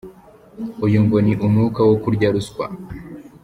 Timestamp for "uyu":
0.85-0.99